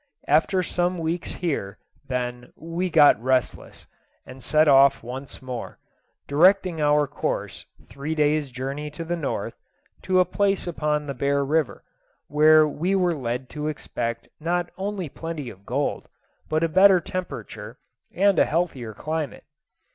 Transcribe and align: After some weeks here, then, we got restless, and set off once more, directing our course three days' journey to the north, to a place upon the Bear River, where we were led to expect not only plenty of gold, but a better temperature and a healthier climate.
After 0.27 0.63
some 0.63 0.97
weeks 0.97 1.33
here, 1.33 1.77
then, 2.07 2.51
we 2.55 2.89
got 2.89 3.21
restless, 3.21 3.85
and 4.25 4.41
set 4.41 4.67
off 4.67 5.03
once 5.03 5.43
more, 5.43 5.77
directing 6.27 6.81
our 6.81 7.05
course 7.05 7.67
three 7.87 8.15
days' 8.15 8.49
journey 8.49 8.89
to 8.89 9.05
the 9.05 9.15
north, 9.15 9.61
to 10.01 10.19
a 10.19 10.25
place 10.25 10.65
upon 10.65 11.05
the 11.05 11.13
Bear 11.13 11.45
River, 11.45 11.83
where 12.25 12.67
we 12.67 12.95
were 12.95 13.13
led 13.13 13.47
to 13.51 13.67
expect 13.67 14.27
not 14.39 14.71
only 14.75 15.07
plenty 15.07 15.51
of 15.51 15.67
gold, 15.67 16.09
but 16.49 16.63
a 16.63 16.67
better 16.67 16.99
temperature 16.99 17.77
and 18.11 18.39
a 18.39 18.45
healthier 18.45 18.95
climate. 18.95 19.43